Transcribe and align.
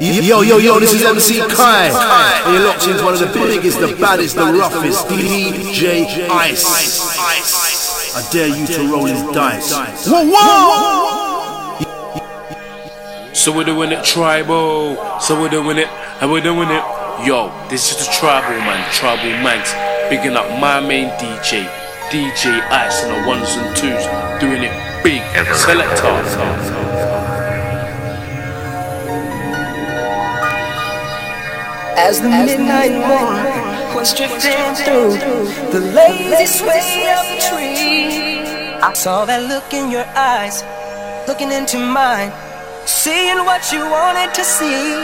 Yo, 0.00 0.42
yo, 0.42 0.58
yo, 0.58 0.80
this 0.80 0.92
is 0.92 1.04
MC 1.04 1.38
Kai. 1.38 1.86
And 2.44 2.54
you're 2.54 2.66
locked 2.66 2.88
into 2.88 3.04
one 3.04 3.14
of 3.14 3.20
the 3.20 3.26
biggest, 3.26 3.78
the 3.78 3.94
baddest, 3.94 4.34
the 4.34 4.42
roughest, 4.42 5.06
DJ 5.06 6.28
Ice. 6.28 6.66
I 8.16 8.22
dare 8.32 8.48
you 8.48 8.66
to 8.66 8.88
roll 8.90 9.04
his 9.04 9.22
dice. 9.32 9.72
Whoa, 10.08 10.24
whoa! 10.26 11.84
So 13.34 13.52
we're 13.54 13.62
doing 13.62 13.92
it 13.92 14.04
tribal. 14.04 15.20
So 15.20 15.40
we're 15.40 15.48
doing 15.48 15.78
it, 15.78 15.86
and 16.20 16.32
we're 16.32 16.40
doing 16.40 16.70
it. 16.70 16.82
Yo, 17.24 17.52
this 17.68 17.92
is 17.92 17.98
the 18.04 18.12
tribal 18.12 18.58
man, 18.66 18.84
tribal 18.92 19.30
manx. 19.44 19.72
Picking 20.08 20.34
up 20.36 20.50
my 20.60 20.80
main 20.80 21.10
DJ, 21.20 21.68
DJ 22.10 22.60
Ice, 22.68 23.04
on 23.04 23.22
the 23.22 23.28
ones 23.28 23.48
and 23.50 23.76
twos. 23.76 24.06
Doing 24.40 24.64
it 24.64 24.72
big. 25.04 25.22
Selector. 25.54 26.73
As 32.04 32.20
the 32.20 32.28
midnight 32.28 32.92
moon 32.92 33.96
was 33.96 34.12
drifting 34.12 34.74
through 34.84 35.16
the 35.72 35.80
lazy 35.96 36.44
sway 36.44 37.08
of 37.16 37.24
the 37.32 37.38
tree, 37.48 38.44
I 38.76 38.92
saw 38.92 39.24
that 39.24 39.48
look 39.48 39.72
in 39.72 39.90
your 39.90 40.04
eyes, 40.12 40.60
looking 41.26 41.50
into 41.50 41.78
mine, 41.80 42.28
seeing 42.84 43.40
what 43.48 43.72
you 43.72 43.80
wanted 43.88 44.34
to 44.36 44.44
see. 44.44 45.00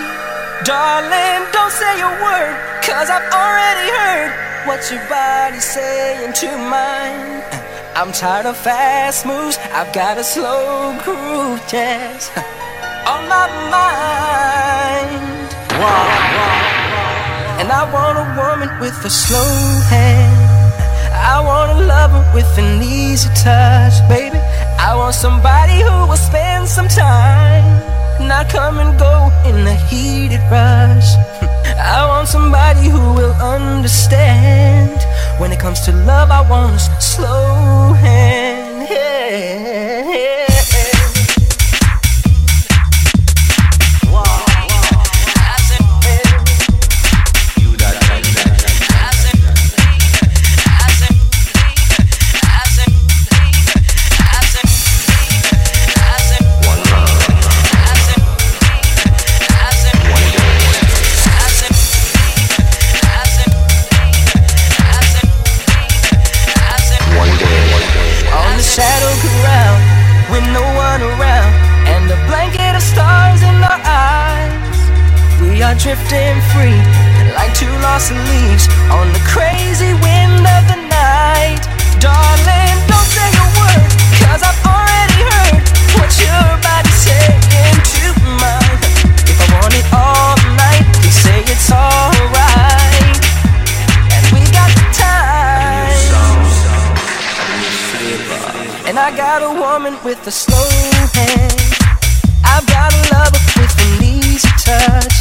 Darling, 0.68 1.48
don't 1.56 1.72
say 1.72 2.04
a 2.04 2.12
word, 2.20 2.52
cause 2.84 3.08
I've 3.08 3.32
already 3.32 3.88
heard 3.96 4.68
what 4.68 4.84
your 4.92 5.00
body's 5.08 5.64
saying 5.64 6.34
to 6.44 6.48
mine. 6.68 7.40
I'm 7.96 8.12
tired 8.12 8.44
of 8.44 8.58
fast 8.58 9.24
moves, 9.24 9.56
I've 9.72 9.90
got 9.94 10.18
a 10.18 10.22
slow 10.22 10.92
groove, 11.02 11.64
yes, 11.72 12.28
on 13.08 13.24
my 13.24 13.48
mind. 13.72 15.48
Wow. 15.80 16.29
And 17.70 17.78
I 17.78 17.92
want 17.94 18.18
a 18.18 18.26
woman 18.34 18.80
with 18.80 19.04
a 19.04 19.10
slow 19.10 19.52
hand. 19.86 20.74
I 21.14 21.38
want 21.40 21.70
a 21.70 21.86
lover 21.86 22.28
with 22.34 22.58
an 22.58 22.82
easy 22.82 23.28
touch, 23.44 23.94
baby. 24.08 24.38
I 24.76 24.96
want 24.96 25.14
somebody 25.14 25.78
who 25.78 26.10
will 26.10 26.16
spend 26.16 26.66
some 26.66 26.88
time, 26.88 27.62
not 28.26 28.48
come 28.48 28.80
and 28.80 28.98
go 28.98 29.30
in 29.46 29.64
a 29.68 29.74
heated 29.86 30.42
rush. 30.50 31.14
I 31.94 32.08
want 32.08 32.26
somebody 32.26 32.88
who 32.88 33.14
will 33.14 33.34
understand. 33.34 34.98
When 35.38 35.52
it 35.52 35.60
comes 35.60 35.82
to 35.82 35.92
love, 35.92 36.32
I 36.32 36.40
want 36.50 36.74
a 36.74 37.00
slow 37.00 37.92
hand. 37.92 38.88
Yeah. 38.90 39.89
Drifting 75.80 76.36
free 76.52 76.76
like 77.32 77.54
two 77.54 77.72
lost 77.80 78.12
leaves 78.12 78.68
on 78.92 79.08
the 79.16 79.22
crazy 79.24 79.94
wind 80.04 80.44
of 80.44 80.62
the 80.68 80.76
night. 80.92 81.56
Darling, 81.96 82.76
don't 82.84 83.10
say 83.16 83.30
a 83.32 83.46
word, 83.56 83.88
cause 84.20 84.44
I've 84.44 84.60
already 84.68 85.24
heard 85.24 85.64
what 85.96 86.12
your 86.20 86.46
body's 86.60 87.00
saying 87.00 87.40
to 87.96 88.12
mine. 88.36 88.76
If 89.24 89.40
I 89.40 89.46
want 89.56 89.72
it 89.72 89.88
all 89.96 90.36
night, 90.52 90.84
please 91.00 91.16
say 91.16 91.40
it's 91.48 91.72
alright. 91.72 93.16
And 94.12 94.24
we 94.36 94.44
got 94.52 94.68
the 94.76 94.84
time. 94.92 95.96
And 98.86 98.98
I 98.98 99.16
got 99.16 99.42
a 99.42 99.48
woman 99.48 99.96
with 100.04 100.26
a 100.26 100.30
slow 100.30 100.89
hand. 101.20 101.54
I've 102.44 102.66
got 102.66 102.92
a 102.92 103.00
lover 103.12 103.40
with 103.56 103.74
an 103.78 104.04
easy 104.04 104.48
touch. 104.58 105.19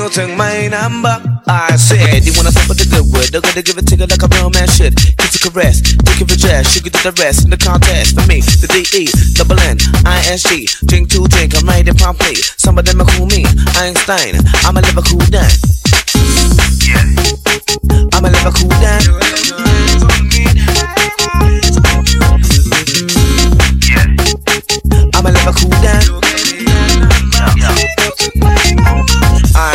you 0.00 0.08
took 0.08 0.30
my 0.36 0.68
number? 0.68 1.12
I 1.46 1.76
said, 1.76 2.24
you 2.24 2.32
wanna 2.36 2.52
stop 2.52 2.68
with 2.68 2.80
the 2.80 2.88
good 2.88 3.04
word? 3.12 3.28
They're 3.32 3.44
gonna 3.44 3.60
give 3.60 3.76
it 3.76 3.86
to 3.88 3.96
you 3.96 4.06
like 4.08 4.22
a 4.22 4.28
real 4.32 4.48
man 4.48 4.68
should. 4.68 4.96
Kiss 4.96 5.36
a 5.36 5.50
caress, 5.50 5.80
take 5.82 6.20
it 6.24 6.28
for 6.30 6.38
dress, 6.40 6.72
sugar 6.72 6.88
to 6.88 7.00
the 7.04 7.12
rest. 7.20 7.44
In 7.44 7.50
the 7.50 7.60
contest, 7.60 8.16
for 8.16 8.24
me, 8.26 8.40
the 8.40 8.68
D-E, 8.72 9.12
double 9.36 9.60
N, 9.60 9.76
I-S-G. 10.06 10.68
Drink 10.86 11.10
to 11.10 11.28
drink, 11.28 11.52
I'm 11.56 11.68
right 11.68 11.86
in 11.86 11.94
Pompeii. 11.94 12.40
Some 12.56 12.78
of 12.78 12.84
them 12.84 13.00
are 13.00 13.08
cool 13.12 13.26
me, 13.26 13.44
Einstein. 13.76 14.40
I'm 14.64 14.76
a 14.76 14.80
Liverpool 14.80 15.20
dance. 15.28 15.60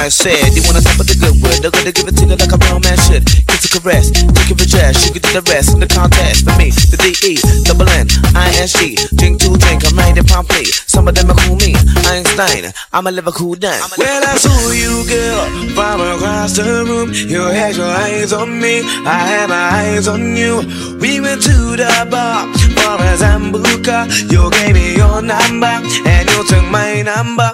said. 0.10 0.54
You 0.54 0.62
wanna 0.66 0.82
top 0.82 1.00
of 1.00 1.08
the 1.08 1.16
good 1.16 1.36
word, 1.42 1.62
they're 1.62 1.72
gonna 1.72 1.92
give 1.92 2.08
it 2.08 2.16
to 2.18 2.26
you 2.26 2.36
like 2.36 2.52
a 2.52 2.60
real 2.68 2.80
man 2.80 2.98
should. 3.08 3.26
Kiss 3.26 3.66
a 3.66 3.70
caress, 3.80 4.12
take 4.12 4.52
it 4.52 4.58
for 4.58 4.68
jazz, 4.68 5.06
you 5.06 5.12
can 5.14 5.22
do 5.22 5.42
the 5.42 5.46
rest 5.52 5.74
in 5.74 5.80
the 5.80 5.88
contest. 5.88 6.46
For 6.46 6.56
me, 6.58 6.70
the 6.92 6.98
D-E, 6.98 7.40
double 7.66 7.90
N, 7.90 8.08
I-N-G, 8.36 8.98
drink 9.16 9.42
to 9.42 9.58
drink, 9.58 9.86
I'm 9.88 9.98
right 9.98 10.16
promptly. 10.28 10.66
Some 10.86 11.08
of 11.08 11.16
them 11.16 11.32
are 11.32 11.40
cool 11.46 11.56
me, 11.58 11.76
Einstein, 12.06 12.72
I'm 12.94 13.08
a 13.08 13.12
Liverpool 13.12 13.56
dance. 13.56 13.98
Well, 13.98 14.24
I 14.24 14.36
saw 14.38 14.72
you, 14.72 15.06
girl, 15.08 15.44
from 15.74 16.02
across 16.02 16.58
the 16.58 16.86
room. 16.86 17.12
You 17.14 17.42
had 17.50 17.76
your 17.76 17.90
eyes 17.90 18.34
on 18.34 18.60
me, 18.60 18.82
I 19.06 19.20
had 19.26 19.50
my 19.50 19.64
eyes 19.82 20.08
on 20.08 20.36
you. 20.36 20.62
We 21.00 21.20
went 21.20 21.42
to 21.44 21.76
the 21.76 22.08
bar 22.10 22.48
for 22.78 22.96
a 23.02 23.18
Sambuca. 23.18 24.08
You 24.32 24.50
gave 24.52 24.74
me 24.76 24.96
your 24.96 25.22
number, 25.22 25.82
and 26.06 26.30
you 26.30 26.44
took 26.48 26.66
my 26.70 27.02
number. 27.02 27.54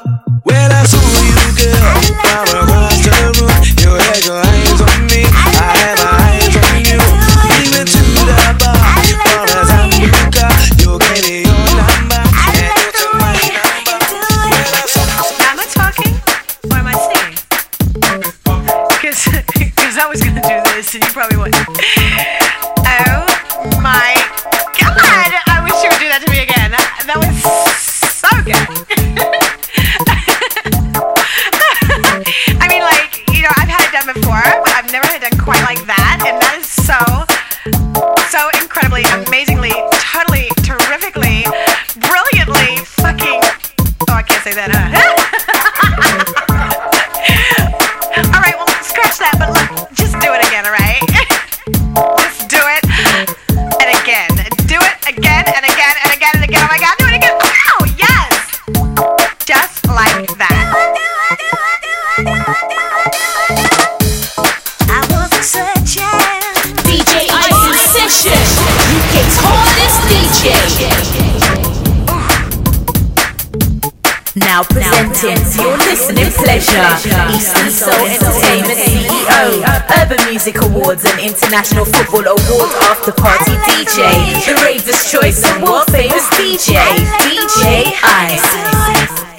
Pleasure, 76.71 77.11
Eastern 77.35 77.69
Soul 77.69 78.05
Entertainment 78.07 78.79
CEO, 78.79 79.63
Urban 80.01 80.21
Music 80.29 80.55
Awards 80.61 81.03
and 81.05 81.19
International 81.19 81.85
Football 81.85 82.27
Awards 82.27 82.75
After 82.87 83.11
Party 83.11 83.51
DJ, 83.67 83.99
the 84.45 84.55
Ravers 84.63 85.11
Choice 85.11 85.43
and 85.45 85.63
World 85.63 85.87
Famous 85.91 86.27
DJ, 86.39 86.79
DJ 87.27 87.91
Ice. 88.03 89.30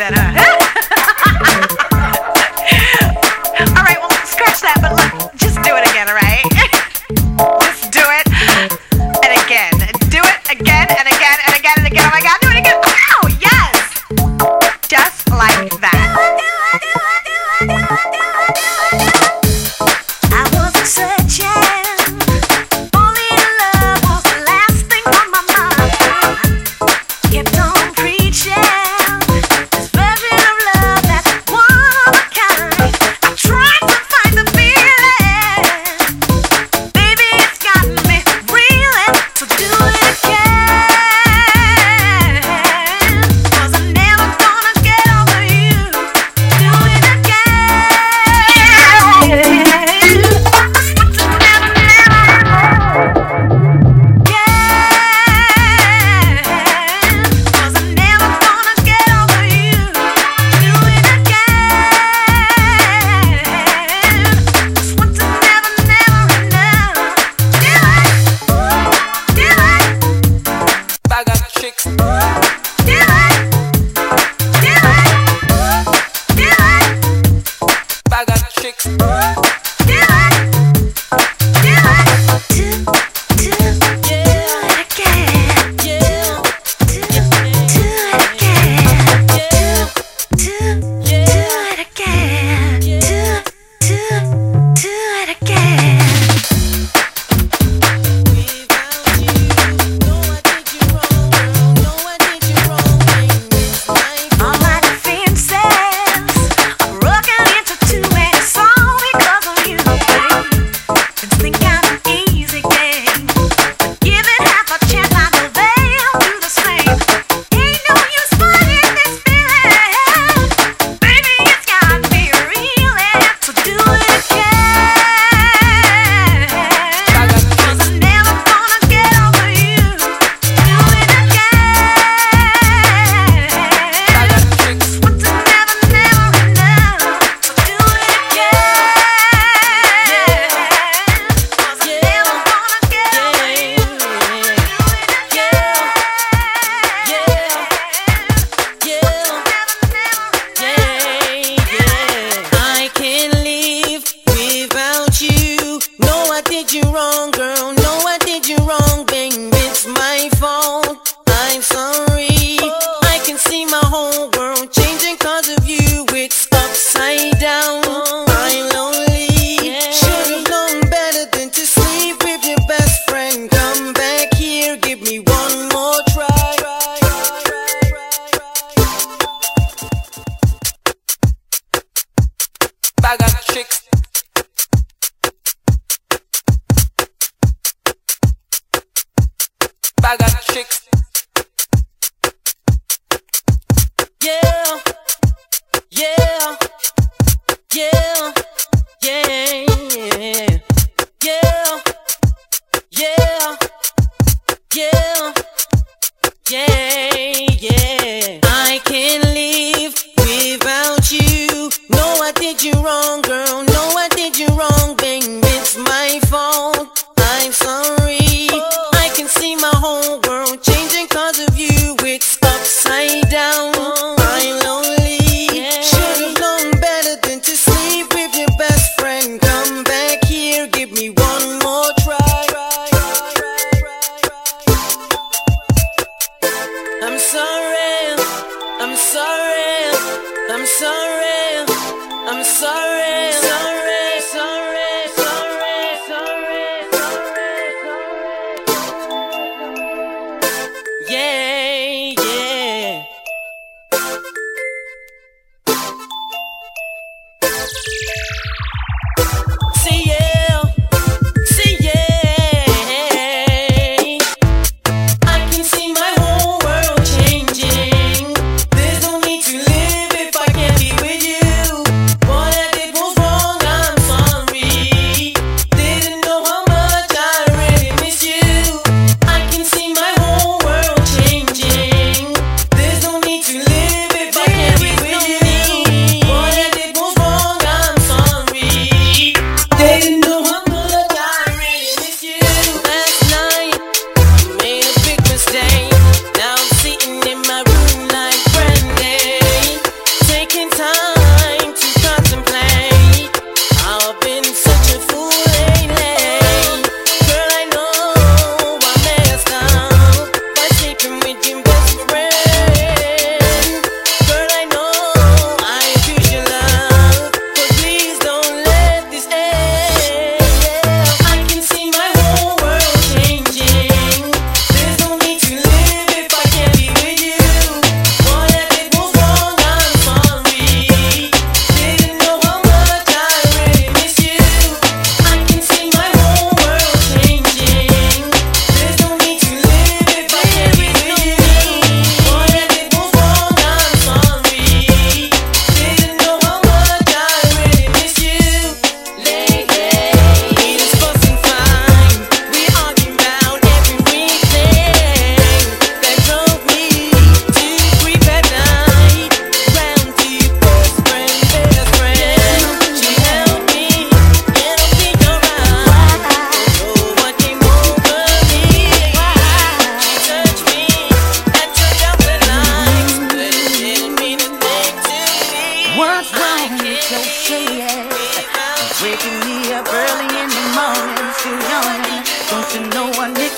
That, 0.00 0.14
huh? 0.14 0.29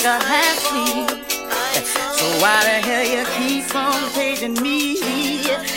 Seen. 0.03 1.07
So 1.07 2.27
why 2.43 2.59
the 2.65 2.83
hell 2.83 3.05
you 3.05 3.25
keep 3.39 3.73
on 3.73 4.11
taking 4.11 4.61
me? 4.61 4.99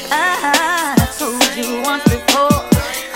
Ah, 0.09 0.95
I 0.97 1.05
told 1.19 1.55
you 1.55 1.83
once 1.83 2.03
before, 2.05 2.65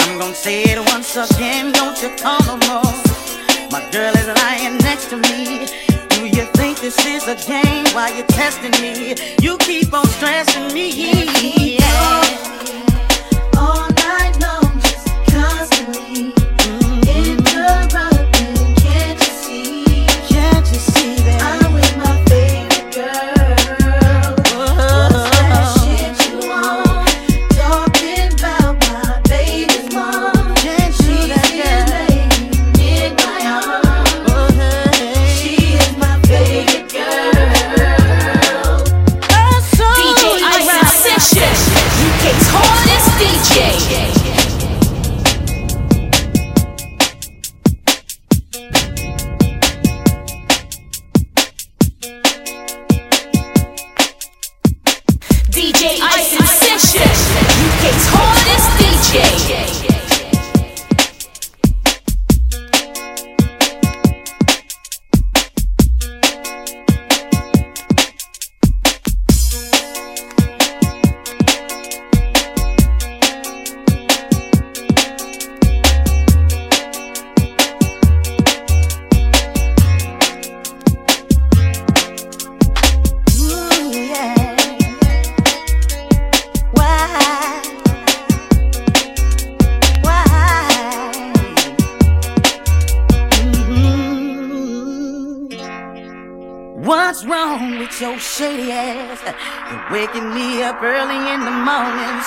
I'm 0.02 0.19
gonna 0.19 0.36
say 0.36 0.62
it 0.65 0.78
once 0.91 1.15
again. 1.17 1.72
Don't 1.72 2.00
you 2.04 2.10
call 2.15 2.39
no 2.45 2.58
more. 2.69 2.93
My 3.72 3.82
girl 3.91 4.13
is 4.13 4.28
lying 4.43 4.78
next 4.78 5.10
to 5.10 5.17
me. 5.17 5.65
Do 6.10 6.28
you 6.28 6.45
think 6.54 6.78
this 6.80 7.04
is 7.04 7.28
a 7.28 7.34
game? 7.34 7.88
Why 7.95 8.15
you 8.15 8.24
testing 8.26 8.80
me? 8.80 9.15
You 9.41 9.58
keep 9.58 9.91
on 9.91 10.06
stressing 10.06 10.72
me. 10.76 11.78
Yeah. 11.80 12.22
All 13.58 13.88
night 14.06 14.38
long, 14.39 14.80
just 14.80 15.08
constantly. 15.32 16.38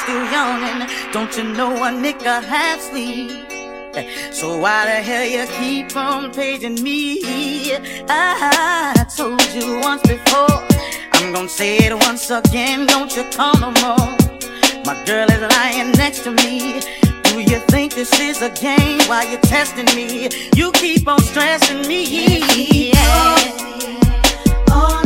still 0.03 0.25
yawning. 0.33 0.89
Don't 1.13 1.37
you 1.37 1.45
know 1.45 1.73
a 1.77 1.91
nigga 1.91 2.43
half 2.43 2.81
sleep? 2.81 3.31
So 4.33 4.59
why 4.59 4.87
the 4.87 5.03
hell 5.09 5.25
you 5.25 5.47
keep 5.59 5.97
on 5.97 6.33
paging 6.33 6.83
me? 6.83 7.21
I 8.09 9.07
told 9.17 9.43
you 9.55 9.81
once 9.81 10.03
before, 10.03 10.59
I'm 11.13 11.33
gonna 11.33 11.49
say 11.49 11.77
it 11.77 11.95
once 11.95 12.31
again. 12.31 12.87
Don't 12.87 13.15
you 13.15 13.25
call 13.31 13.55
no 13.61 13.71
more. 13.83 14.09
My 14.85 15.01
girl 15.07 15.31
is 15.31 15.43
lying 15.57 15.93
next 15.93 16.25
to 16.25 16.31
me. 16.33 16.81
Do 17.23 17.41
you 17.41 17.61
think 17.69 17.95
this 17.95 18.19
is 18.19 18.43
a 18.43 18.51
game? 18.51 19.01
Why 19.09 19.23
you 19.31 19.39
testing 19.39 19.87
me? 19.95 20.29
You 20.57 20.73
keep 20.73 21.07
on 21.07 21.21
stressing 21.21 21.87
me. 21.87 22.03
Yeah. 22.93 23.37
Oh. 24.71 25.02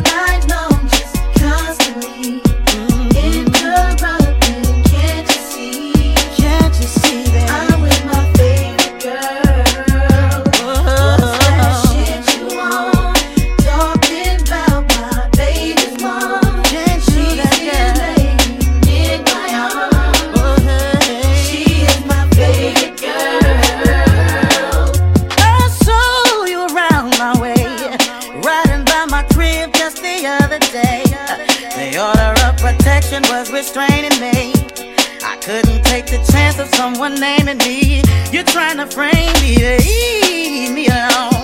of 36.58 36.74
someone 36.74 37.14
naming 37.16 37.58
me. 37.58 38.02
You're 38.32 38.44
trying 38.44 38.78
to 38.78 38.86
frame 38.86 39.32
me 39.42 39.56
leave 39.78 40.72
me 40.72 40.86
alone. 40.86 41.35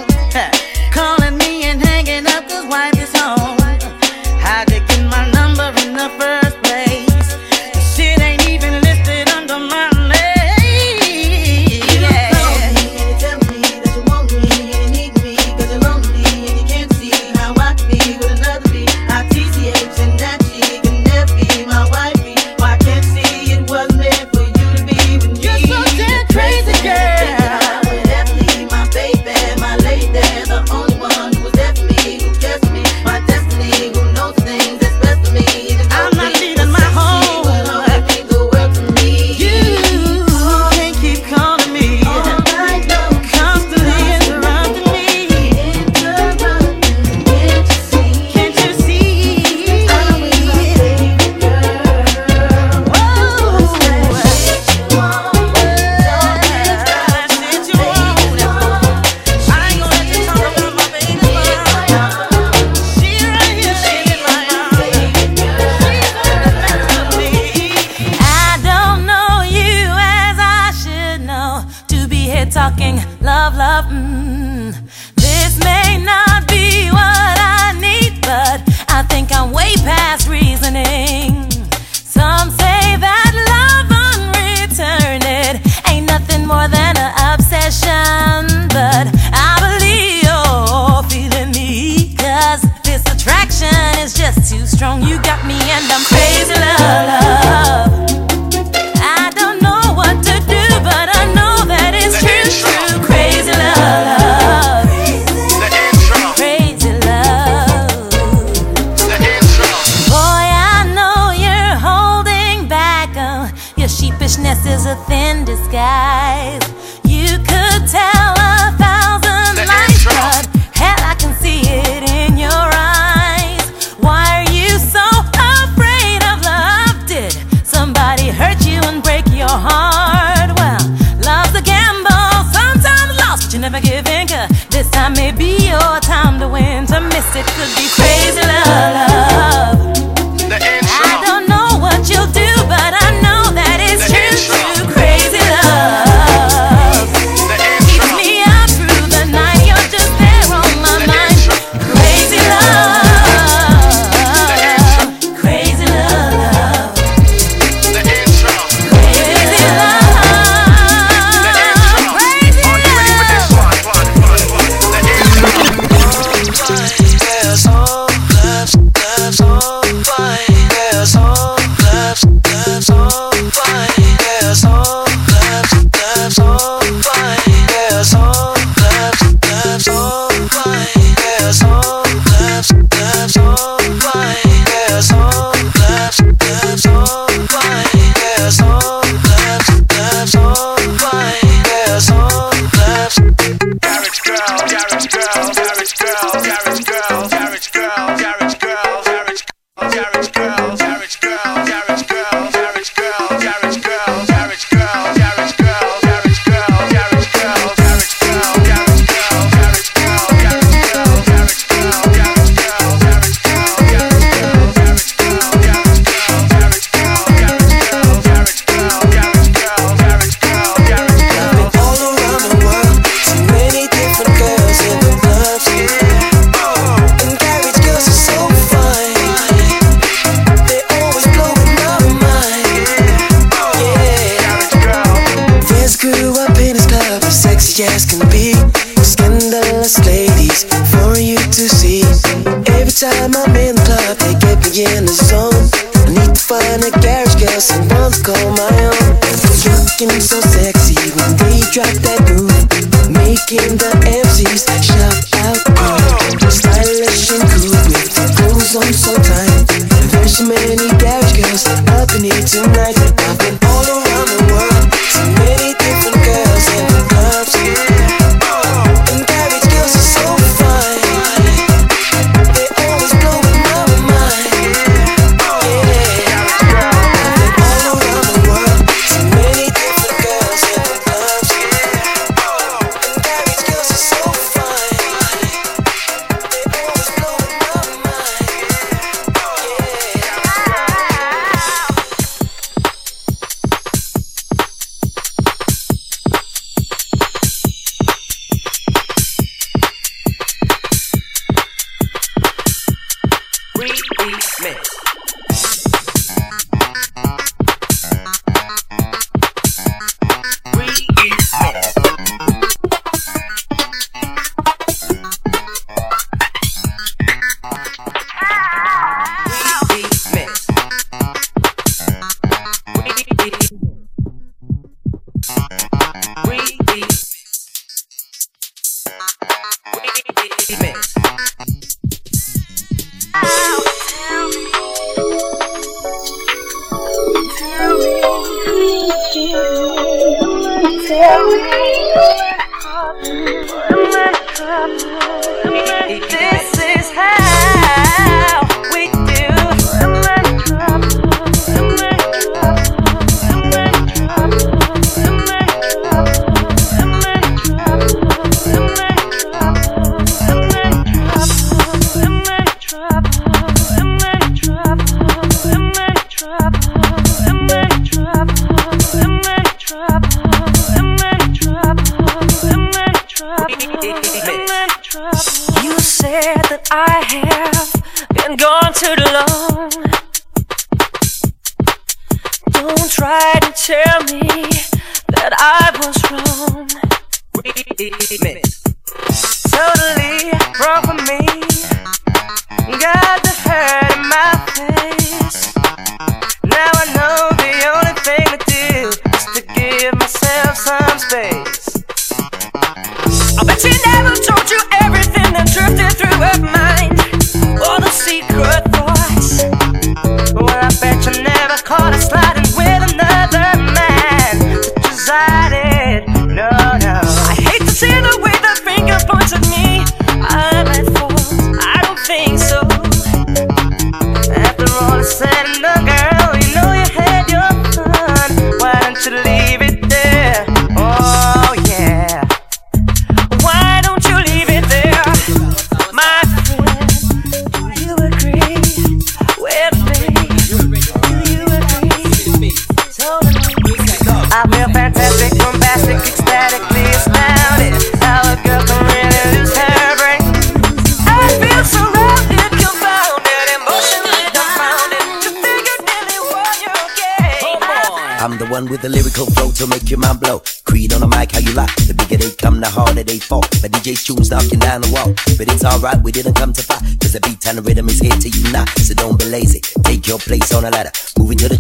To 459.83 459.89
make 459.89 460.09
your 460.11 460.19
mind 460.19 460.39
blow. 460.39 460.63
Creed 460.85 461.13
on 461.13 461.21
the 461.21 461.27
mic, 461.27 461.53
how 461.53 461.59
you 461.59 461.73
like. 461.73 461.95
The 462.07 462.15
bigger 462.15 462.37
they 462.37 462.51
come, 462.55 462.79
the 462.81 462.89
harder 462.89 463.25
they 463.25 463.39
fall. 463.39 463.63
My 463.83 463.89
DJ's 463.89 464.23
tunes 464.23 464.51
knocking 464.51 464.79
down 464.79 465.03
the 465.03 465.11
wall. 465.11 465.35
But 465.59 465.67
it's 465.73 465.85
alright, 465.85 466.23
we 466.23 466.31
didn't 466.31 466.55
come 466.55 466.73
to 466.73 466.83
fight. 466.83 467.03
Cause 467.21 467.33
the 467.33 467.41
beat 467.41 467.67
and 467.67 467.79
the 467.79 467.83
rhythm 467.83 468.09
is 468.09 468.21
here 468.21 468.31
to 468.31 468.49
unite. 468.49 468.89
So 469.03 469.15
don't 469.15 469.39
be 469.39 469.47
lazy. 469.47 469.81
Take 470.05 470.27
your 470.29 470.39
place 470.39 470.73
on 470.73 470.85
the 470.85 470.91
ladder. 470.91 471.11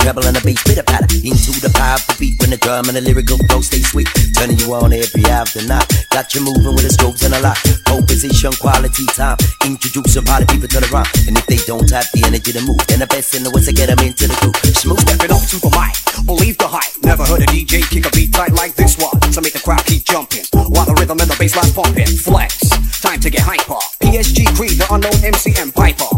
Treble 0.03 0.27
and 0.27 0.35
the 0.35 0.43
bass, 0.43 0.59
bit 0.67 0.83
of. 0.83 0.93
Into 1.23 1.55
the 1.62 1.71
powerful 1.79 2.19
beat 2.19 2.35
when 2.43 2.51
the 2.51 2.59
drum 2.59 2.91
and 2.91 2.99
the 2.99 3.05
lyrical 3.07 3.38
flow 3.47 3.62
stay 3.62 3.79
sweet. 3.79 4.11
Turning 4.35 4.59
you 4.59 4.75
on 4.75 4.91
every 4.91 5.23
after 5.31 5.62
night. 5.62 5.87
Got 6.11 6.35
you 6.35 6.43
moving 6.43 6.75
with 6.75 6.83
the 6.83 6.91
strokes 6.91 7.23
and 7.23 7.31
a 7.31 7.38
lot. 7.38 7.55
Pole 7.87 8.03
position, 8.03 8.51
quality 8.59 9.07
time. 9.15 9.38
Introduce 9.62 10.19
some 10.19 10.27
party 10.27 10.51
people 10.51 10.67
to 10.67 10.83
the 10.83 10.91
rhyme. 10.91 11.07
And 11.31 11.38
if 11.38 11.47
they 11.47 11.62
don't 11.71 11.87
have 11.95 12.11
the 12.11 12.27
energy 12.27 12.51
to 12.51 12.62
move, 12.67 12.83
then 12.91 12.99
the 12.99 13.07
best 13.07 13.38
in 13.38 13.47
the 13.47 13.55
West 13.55 13.71
to 13.71 13.73
get 13.73 13.87
them 13.87 14.03
into 14.03 14.27
the 14.27 14.35
groove. 14.43 14.59
Smooth. 14.75 14.99
Stepping 15.07 15.31
up 15.31 15.43
to 15.47 15.57
the 15.62 15.71
mic, 15.71 15.95
believe 16.27 16.59
the 16.59 16.67
hype. 16.67 16.91
Never 17.07 17.23
heard 17.23 17.47
a 17.47 17.49
DJ 17.55 17.87
kick 17.87 18.03
a 18.03 18.11
beat 18.11 18.35
tight 18.35 18.59
like 18.59 18.75
this 18.75 18.99
one. 18.99 19.15
To 19.23 19.38
make 19.38 19.55
the 19.55 19.62
crowd 19.62 19.87
keep 19.87 20.03
jumping, 20.03 20.43
while 20.51 20.83
the 20.83 20.99
rhythm 20.99 21.23
and 21.23 21.31
the 21.31 21.38
bass 21.38 21.55
line 21.55 21.71
pumping. 21.71 22.11
Flex, 22.11 22.59
time 22.99 23.23
to 23.23 23.31
get 23.31 23.47
hyper. 23.47 23.79
PSG 24.03 24.51
Creed, 24.59 24.83
the 24.83 24.87
unknown 24.91 25.23
MCM 25.23 25.71
Piper. 25.71 26.11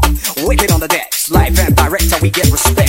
Wicked 0.49 0.73
on 0.73 0.81
the 0.81 0.89
decks, 0.89 1.29
live 1.29 1.53
and 1.61 1.77
direct, 1.77 2.09
we 2.25 2.33
get 2.33 2.49
respect. 2.49 2.84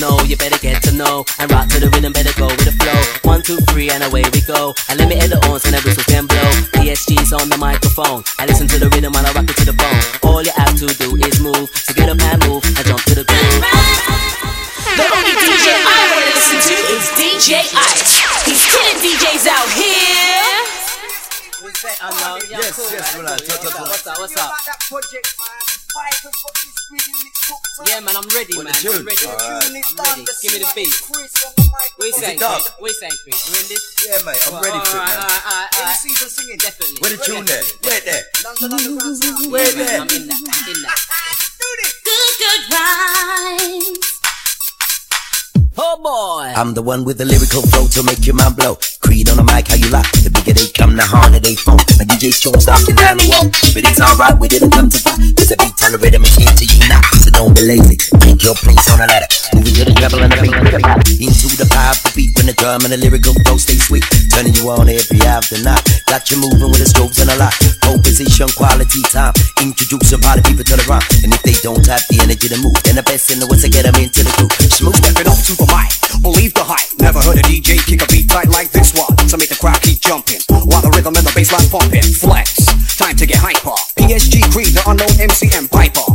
If 0.00 0.08
you 0.08 0.16
know, 0.16 0.24
you 0.24 0.36
better 0.40 0.56
get 0.56 0.80
to 0.88 0.92
know. 0.96 1.28
And 1.36 1.52
rock 1.52 1.68
to 1.76 1.78
the 1.78 1.92
rhythm, 1.92 2.16
better 2.16 2.32
go 2.40 2.48
with 2.48 2.64
the 2.64 2.72
flow. 2.72 2.96
One, 3.28 3.44
two, 3.44 3.60
three, 3.68 3.92
and 3.92 4.00
away 4.00 4.24
we 4.32 4.40
go. 4.48 4.72
And 4.88 4.96
let 4.96 5.12
me 5.12 5.20
hit 5.20 5.28
the 5.28 5.36
horns 5.44 5.68
and 5.68 5.76
the 5.76 5.82
whistles 5.84 6.08
can 6.08 6.24
blow. 6.24 6.48
PSG's 6.72 7.36
on 7.36 7.52
the 7.52 7.60
microphone. 7.60 8.24
I 8.40 8.48
listen 8.48 8.64
to 8.72 8.80
the 8.80 8.88
rhythm 8.96 9.12
while 9.12 9.28
I 9.28 9.32
rock 9.36 9.44
it 9.44 9.60
to 9.60 9.66
the 9.68 9.76
bone. 9.76 10.00
All 10.24 10.40
you 10.40 10.56
have 10.56 10.72
to 10.80 10.88
do 10.88 11.20
is 11.20 11.36
move. 11.44 11.68
So 11.84 11.92
get 11.92 12.08
up 12.08 12.16
and 12.16 12.40
move 12.48 12.64
and 12.64 12.80
jump 12.80 13.04
to 13.12 13.14
the 13.20 13.28
groove. 13.28 13.60
The 14.96 15.04
only 15.04 15.36
DJ 15.36 15.68
I 15.68 16.00
wanna 16.16 16.32
listen 16.32 16.64
to 16.64 16.76
is 16.96 17.04
DJ 17.20 17.60
Ice. 17.68 18.24
He's 18.48 18.64
killing 18.72 19.04
DJs 19.04 19.52
out 19.52 19.68
here. 19.76 20.80
Yes, 22.48 22.72
yes, 22.88 23.16
well, 23.20 23.28
uh, 23.28 23.36
talk, 23.36 23.60
talk, 23.60 23.76
talk. 23.76 24.16
What's 24.16 24.36
up, 24.36 24.48
what's 24.88 25.12
up? 25.12 25.79
Yeah, 27.86 28.00
man, 28.00 28.16
I'm 28.16 28.28
ready, 28.32 28.56
man. 28.56 28.66
the 28.66 28.72
tune? 28.72 28.92
I'm 28.94 29.06
ready. 29.06 29.26
Alright. 29.26 29.64
I'm 29.64 29.72
ready. 29.74 30.24
Give 30.40 30.52
me 30.52 30.58
the 30.64 30.70
beat. 30.74 30.94
What 31.96 32.06
you 32.06 32.12
saying, 32.12 32.38
dog? 32.38 32.60
Chris? 32.62 32.72
What 32.78 32.88
you 32.88 32.94
saying, 32.96 33.16
Chris? 33.24 33.36
You 33.48 33.56
in 33.60 33.66
this? 33.68 33.84
Yeah, 34.06 34.16
mate, 34.24 34.40
I'm 34.46 34.52
Well, 34.54 34.62
ready 34.64 34.80
for 34.80 34.96
it, 34.96 35.00
alright, 35.00 35.12
man. 35.12 35.20
alright, 35.20 35.44
alright, 35.44 35.76
alright. 35.76 35.96
season 36.00 36.28
singing, 36.28 36.56
definitely. 36.58 37.00
Where 37.04 37.12
the 37.12 37.20
tune 37.20 37.44
there? 37.44 37.64
Where 37.84 38.00
there? 38.00 38.24
Where 39.50 39.72
there? 39.76 40.00
I'm 40.00 40.08
in 40.08 40.24
that. 40.28 40.40
I'm 40.40 40.68
in 40.72 40.78
that. 40.82 40.98
Good, 41.60 42.32
good 42.40 42.62
rhymes. 42.72 43.98
Oh 45.78 45.96
boy. 46.02 46.52
I'm 46.56 46.74
the 46.74 46.82
one 46.82 47.04
with 47.04 47.18
the 47.18 47.24
lyrical 47.24 47.62
flow 47.62 47.86
to 47.88 48.02
make 48.02 48.26
your 48.26 48.34
mind 48.34 48.56
blow. 48.56 48.76
Creed 49.00 49.30
on 49.30 49.36
the 49.36 49.44
mic, 49.44 49.68
how 49.68 49.76
you 49.76 49.88
like? 49.88 50.10
The 50.20 50.30
bigger 50.30 50.52
they 50.52 50.68
come, 50.76 50.96
the 50.96 51.02
harder 51.04 51.38
they 51.40 51.54
fall. 51.54 51.76
My 51.96 52.04
DJ's 52.04 52.40
tunes 52.40 52.66
knocking 52.66 52.96
down 52.96 53.16
the 53.16 53.28
wall. 53.32 53.48
It's 53.84 54.00
alright, 54.00 54.36
we 54.38 54.48
didn't 54.48 54.70
come 54.70 54.88
to 54.90 54.98
fight. 54.98 55.20
Cause 55.36 55.48
the 55.48 55.56
beat 55.56 55.76
and 55.84 55.94
the 55.94 55.98
rhythm 55.98 56.24
here 56.24 56.52
to 56.52 56.64
unite. 56.64 57.06
So 57.22 57.30
don't 57.30 57.54
be 57.56 57.62
lazy, 57.64 57.96
take 58.20 58.42
your 58.44 58.54
place 58.54 58.84
on 58.92 59.00
the 59.00 59.06
ladder. 59.08 59.28
Moving 59.56 59.74
to 59.80 59.84
the 59.88 59.94
treble 59.96 60.20
and 60.20 60.32
the 60.32 60.40
beat. 60.40 60.54
Into 61.20 61.56
the 61.56 61.68
powerful 61.70 62.12
beat 62.14 62.32
when 62.36 62.46
the 62.46 62.54
drum 62.54 62.84
and 62.84 62.92
the 62.92 63.00
lyrical 63.00 63.34
flow 63.42 63.56
stay 63.56 63.80
sweet. 63.80 64.04
Turning 64.30 64.54
you 64.54 64.68
on 64.70 64.88
every 64.88 65.20
after 65.24 65.56
night. 65.64 65.82
Got 66.06 66.28
you 66.30 66.38
moving 66.38 66.70
with 66.70 66.82
the 66.82 66.88
strokes 66.88 67.18
and 67.22 67.30
a 67.30 67.36
lot. 67.40 67.54
Pole 67.80 68.00
position, 68.02 68.48
quality 68.52 69.02
time. 69.08 69.32
Introduce 69.62 70.12
some 70.12 70.20
party 70.20 70.42
people 70.44 70.64
to 70.66 70.76
the 70.76 70.86
rhyme. 70.86 71.04
And 71.24 71.32
if 71.32 71.42
they 71.42 71.56
don't 71.64 71.82
have 71.88 72.04
the 72.12 72.20
energy 72.20 72.52
to 72.52 72.58
move, 72.60 72.76
then 72.84 73.00
the 73.00 73.06
best 73.06 73.32
in 73.32 73.40
the 73.40 73.48
West 73.48 73.64
to 73.64 73.70
get 73.72 73.88
them 73.88 73.96
into 73.96 74.20
the 74.22 74.32
groove. 74.36 74.52
Smooth. 74.70 74.96
Stepping 75.00 75.28
up 75.28 75.40
to 75.40 75.52
the 75.56 75.66
mic, 75.72 75.90
believe 76.20 76.52
the 76.52 76.64
hype. 76.64 76.84
Never 77.00 77.20
heard 77.24 77.40
a 77.40 77.44
DJ 77.48 77.80
kick 77.80 78.04
a 78.04 78.06
beat 78.12 78.28
tight 78.28 78.52
like 78.52 78.70
this 78.70 78.92
one. 78.92 79.16
To 79.16 79.36
make 79.40 79.48
the 79.48 79.56
crowd 79.56 79.80
keep 79.80 80.00
jumping, 80.04 80.42
while 80.68 80.84
the 80.84 80.92
rhythm 80.92 81.16
and 81.16 81.24
the 81.24 81.32
bass 81.32 81.48
line 81.48 81.68
pumping. 81.72 82.04
Flex, 82.04 82.59
time 83.10 83.16
to 83.18 83.26
get 83.26 83.38
hyper. 83.42 83.74
PSG 83.98 84.46
Creed, 84.54 84.70
the 84.70 84.82
unknown 84.86 85.10
MCM 85.18 85.66
Piper. 85.70 86.06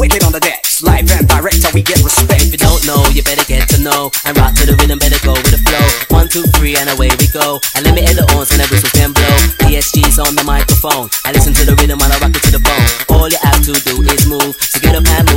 Wicked 0.00 0.24
on 0.24 0.32
the 0.32 0.40
decks, 0.40 0.80
live 0.80 1.04
and 1.12 1.28
direct, 1.28 1.60
how 1.60 1.72
we 1.76 1.82
get 1.82 2.00
respect. 2.00 2.48
If 2.48 2.52
you 2.56 2.60
don't 2.60 2.80
know, 2.88 3.04
you 3.12 3.22
better 3.22 3.44
get 3.44 3.68
to 3.76 3.78
know. 3.84 4.08
And 4.24 4.32
rock 4.36 4.56
to 4.56 4.64
the 4.64 4.72
rhythm, 4.80 4.98
better 4.98 5.20
go 5.20 5.36
with 5.36 5.52
the 5.52 5.60
flow. 5.60 5.84
One, 6.08 6.28
two, 6.28 6.44
three, 6.56 6.76
and 6.76 6.88
away 6.88 7.12
we 7.20 7.28
go. 7.28 7.60
And 7.76 7.84
let 7.84 7.92
me 7.92 8.00
hit 8.00 8.16
the 8.16 8.24
horns 8.32 8.48
and 8.52 8.64
the 8.64 8.68
whistles 8.72 8.96
then 8.96 9.12
blow. 9.12 9.36
PSG's 9.68 10.16
on 10.16 10.32
the 10.36 10.44
microphone. 10.44 11.12
I 11.28 11.36
listen 11.36 11.52
to 11.60 11.64
the 11.68 11.76
rhythm 11.76 12.00
while 12.00 12.12
I 12.12 12.16
rock 12.18 12.32
it 12.32 12.42
to 12.48 12.52
the 12.52 12.62
bone. 12.64 12.88
All 13.12 13.28
you 13.28 13.40
have 13.44 13.60
to 13.68 13.76
do 13.84 14.00
is 14.08 14.24
move. 14.24 14.56
So 14.56 14.80
get 14.80 14.96
up 14.96 15.04
and 15.04 15.27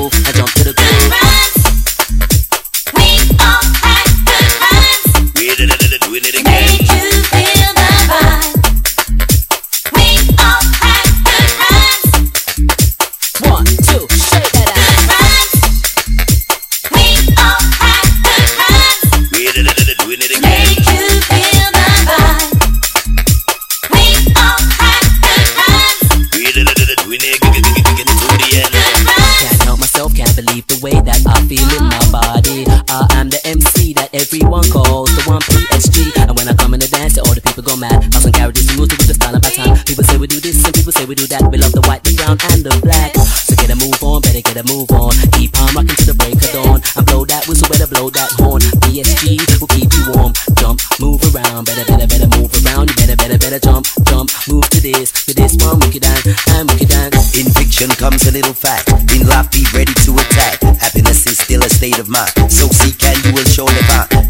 people 37.51 37.63
go 37.63 37.75
mad. 37.75 37.99
House 38.13 38.23
and 38.23 38.33
carriages 38.33 38.67
and 38.69 38.77
music 38.79 38.97
with 38.97 39.11
the 39.11 39.17
style 39.19 39.35
of 39.35 39.43
my 39.43 39.51
time. 39.51 39.75
People 39.83 40.03
say 40.07 40.15
we 40.15 40.27
do 40.27 40.39
this 40.39 40.63
and 40.63 40.73
people 40.73 40.91
say 40.91 41.03
we 41.03 41.15
do 41.15 41.27
that. 41.27 41.43
We 41.51 41.59
love 41.59 41.75
the 41.75 41.83
white, 41.83 42.03
the 42.03 42.15
brown, 42.15 42.39
and 42.55 42.63
the 42.63 42.71
black. 42.79 43.11
So 43.19 43.55
get 43.59 43.67
a 43.67 43.75
move 43.75 43.99
on, 43.99 44.23
better 44.23 44.39
get 44.39 44.55
a 44.55 44.65
move 44.71 44.87
on. 44.95 45.11
Keep 45.35 45.59
on 45.59 45.75
rocking 45.75 45.97
to 45.99 46.07
the 46.07 46.15
break 46.15 46.39
of 46.39 46.51
dawn. 46.55 46.79
And 46.95 47.03
blow 47.03 47.27
that 47.27 47.43
whistle, 47.51 47.67
better 47.67 47.87
blow 47.91 48.07
that 48.15 48.31
horn. 48.39 48.63
PSG 48.87 49.43
will 49.59 49.67
keep 49.67 49.91
you 49.91 50.03
warm. 50.15 50.31
Jump, 50.55 50.79
move 51.03 51.19
around, 51.35 51.67
better, 51.67 51.83
better, 51.83 52.07
better 52.07 52.29
move 52.39 52.51
around. 52.63 52.87
You 52.87 52.95
better, 52.95 53.17
better, 53.19 53.37
better 53.37 53.59
jump, 53.59 53.83
jump, 54.07 54.31
move 54.47 54.67
to 54.71 54.79
this, 54.79 55.11
to 55.27 55.35
this 55.35 55.59
one, 55.59 55.83
wicked 55.83 56.07
and, 56.07 56.21
and 56.55 56.63
wicked 56.71 56.91
and. 56.95 57.11
In 57.35 57.47
fiction 57.51 57.91
comes 57.99 58.23
a 58.27 58.31
little 58.31 58.55
fact. 58.55 58.87
In 59.11 59.27
life, 59.27 59.51
be 59.51 59.67
ready 59.75 59.93
to 60.07 60.11
attack. 60.15 60.63
Happiness 60.79 61.27
is 61.27 61.35
still 61.43 61.63
a 61.63 61.69
state 61.69 61.99
of 61.99 62.07
mind. 62.07 62.31
So 62.47 62.71
seek 62.71 63.01
and 63.03 63.19
you 63.25 63.35
will 63.35 63.49
surely 63.49 63.81
find. 63.91 64.20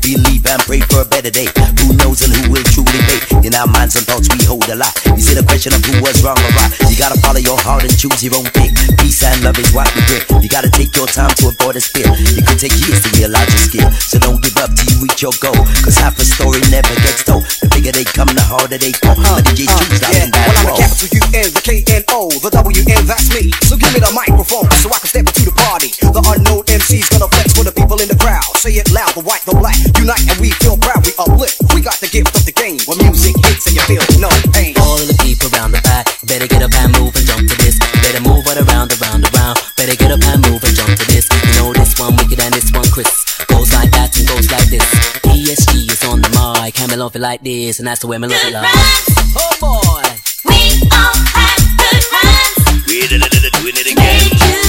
And 0.52 0.60
pray 0.68 0.84
for 0.92 1.00
a 1.00 1.08
better 1.08 1.32
day. 1.32 1.48
Who 1.80 1.96
knows 1.96 2.20
and 2.28 2.36
who 2.36 2.52
will 2.52 2.68
truly 2.76 3.00
pay? 3.08 3.48
In 3.48 3.56
our 3.56 3.72
minds 3.72 3.96
and 3.96 4.04
thoughts, 4.04 4.28
we 4.36 4.44
hold 4.44 4.68
a 4.68 4.76
lot. 4.76 4.92
Is 5.16 5.32
it 5.32 5.40
a 5.40 5.46
question 5.48 5.72
of 5.72 5.80
who 5.88 6.04
was 6.04 6.20
wrong 6.28 6.36
or 6.36 6.52
right? 6.60 6.68
You 6.92 7.00
gotta 7.00 7.16
follow 7.24 7.40
your 7.40 7.56
heart 7.64 7.88
and 7.88 7.94
choose 7.96 8.20
your 8.20 8.36
own 8.36 8.44
thing. 8.52 8.76
Peace 9.00 9.24
and 9.24 9.40
love 9.48 9.56
is 9.56 9.72
what 9.72 9.88
we 9.96 10.04
bring. 10.12 10.44
You 10.44 10.52
gotta 10.52 10.68
take 10.68 10.92
your 11.00 11.08
time 11.08 11.32
to 11.40 11.56
avoid 11.56 11.80
a 11.80 11.82
spill. 11.82 12.12
It 12.36 12.44
could 12.44 12.60
take 12.60 12.76
years 12.84 13.00
to 13.00 13.10
realize 13.16 13.48
your 13.48 13.64
skill. 13.64 13.90
So 13.96 14.20
don't 14.20 14.44
give 14.44 14.60
up 14.60 14.76
till 14.76 14.92
you 14.92 14.98
reach 15.08 15.24
your 15.24 15.32
goal. 15.40 15.56
Cause 15.88 15.96
half 15.96 16.20
a 16.20 16.26
story 16.28 16.60
never 16.68 16.92
gets 17.00 17.24
told. 17.24 17.48
The 17.64 17.72
bigger 17.72 17.96
they 17.96 18.04
come, 18.04 18.28
the 18.36 18.44
harder 18.44 18.76
they 18.76 18.92
fall. 19.00 19.16
But 19.16 19.48
the 19.48 19.56
DJ's 19.56 19.72
choose 19.88 20.04
out 20.04 20.12
Yeah, 20.12 20.28
and 20.28 20.32
that 20.36 20.52
well, 20.52 20.52
I'm 20.52 20.60
the 20.60 20.68
roll. 20.68 20.80
capital 20.84 21.08
U 21.16 21.22
N, 21.32 21.48
the 21.56 21.62
K 21.64 21.70
N 21.96 22.04
O, 22.12 22.28
the 22.44 22.52
W 22.52 22.84
N, 22.92 23.04
that's 23.08 23.32
me. 23.32 23.56
So 23.72 23.80
give 23.80 23.88
me 23.96 24.04
the 24.04 24.12
microphone 24.12 24.68
so 24.84 24.92
I 24.92 25.00
can 25.00 25.08
step 25.16 25.26
into 25.32 25.48
the 25.48 25.56
party. 25.64 25.96
The 26.04 26.20
unknown 26.28 26.68
MC's 26.68 27.08
gonna 27.08 27.32
flex 27.32 27.56
for 27.56 27.64
the 27.64 27.72
people 28.42 28.54
crowd. 28.54 28.58
Say 28.62 28.74
it 28.78 28.90
loud, 28.92 29.14
the 29.14 29.22
white, 29.22 29.42
the 29.46 29.56
black, 29.58 29.78
unite 29.98 30.26
and 30.30 30.40
we 30.40 30.52
feel 30.62 30.78
proud. 30.78 31.06
We 31.06 31.14
uplift. 31.18 31.62
We 31.74 31.82
got 31.82 31.98
the 32.02 32.10
gift 32.10 32.34
of 32.36 32.46
the 32.46 32.52
game 32.54 32.78
When 32.86 32.98
music 33.02 33.36
hits 33.46 33.68
and 33.68 33.76
you 33.76 33.84
feel 33.86 34.04
no 34.20 34.30
pain. 34.54 34.74
All 34.82 34.98
of 34.98 35.08
the 35.08 35.18
people 35.22 35.50
around 35.54 35.72
the 35.72 35.82
back, 35.82 36.06
better 36.26 36.48
get 36.48 36.62
up 36.62 36.74
and 36.74 36.92
move 36.98 37.14
and 37.16 37.26
jump 37.26 37.46
to 37.46 37.56
this. 37.62 37.78
Better 38.02 38.22
move 38.22 38.46
right 38.46 38.62
around, 38.62 38.94
around, 39.02 39.26
around. 39.34 39.58
Better 39.78 39.96
get 39.96 40.12
up 40.12 40.22
and 40.22 40.42
move 40.46 40.62
and 40.64 40.76
jump 40.76 40.94
to 40.98 41.06
this. 41.10 41.26
You 41.30 41.54
know 41.58 41.74
this 41.74 41.98
one 41.98 42.16
wicked 42.18 42.40
and 42.40 42.54
this 42.54 42.70
one 42.74 42.90
Chris. 42.90 43.10
Goes 43.50 43.74
like 43.74 43.92
that 43.98 44.14
and 44.18 44.26
goes 44.28 44.50
like 44.50 44.70
this. 44.70 44.86
PSG 45.26 45.90
is 45.90 46.02
on 46.06 46.22
the 46.22 46.30
mic, 46.38 46.78
and 46.82 46.92
me 46.92 46.98
love 46.98 47.16
it 47.16 47.22
like 47.22 47.42
this, 47.42 47.80
and 47.80 47.88
that's 47.88 48.02
the 48.02 48.08
way 48.08 48.18
me 48.18 48.28
love 48.28 48.42
it 48.46 48.54
like. 48.54 48.70
Oh 49.38 49.54
boy. 49.58 50.06
We 50.46 50.82
all 50.94 51.18
had 51.34 51.62
good 51.78 52.04
rhymes. 52.14 52.86
We 52.86 53.06
did 53.10 53.22
it, 53.22 53.54
doing 53.58 53.78
it 53.78 53.88
again. 53.90 54.61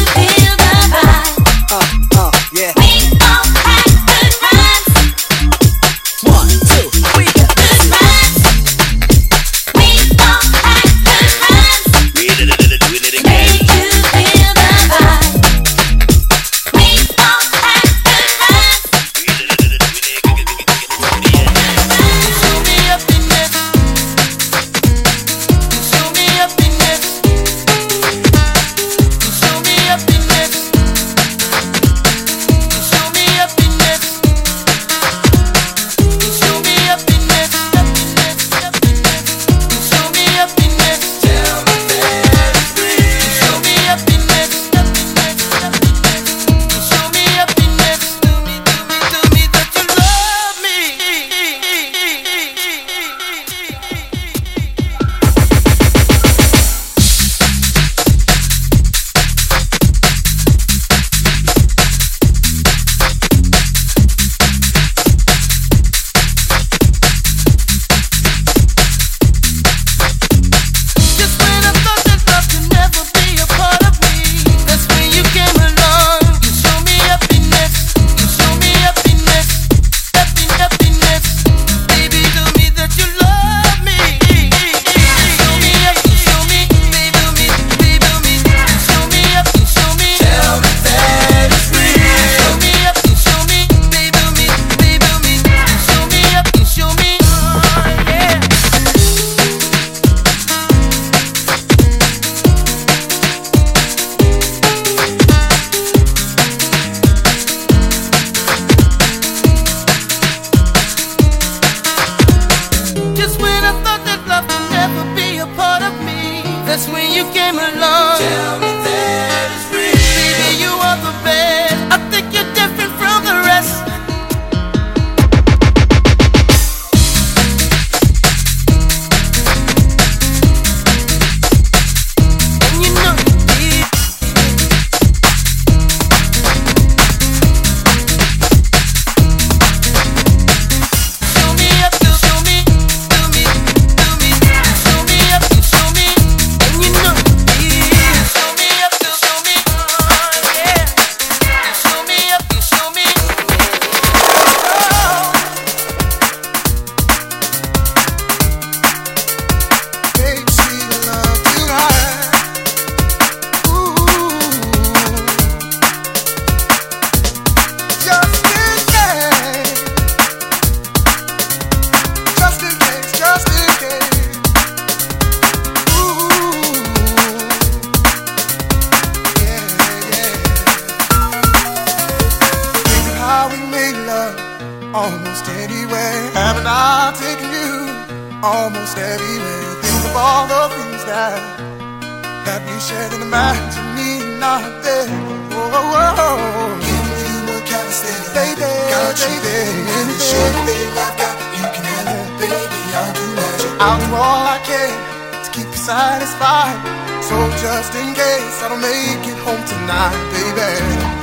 keep 205.53 205.66
you 205.66 205.72
satisfied. 205.76 206.80
So 207.22 207.36
just 207.61 207.94
in 207.94 208.14
case 208.14 208.62
I 208.62 208.68
don't 208.68 208.80
make 208.80 209.24
it 209.28 209.38
home 209.44 209.62
tonight, 209.68 210.16
baby. 210.32 211.22